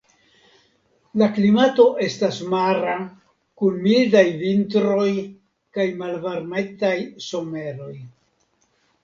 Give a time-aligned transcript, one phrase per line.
[1.21, 2.95] La klimato estas mara
[3.61, 5.07] kun mildaj vintroj
[5.79, 6.97] kaj malvarmetaj
[7.29, 7.95] someroj.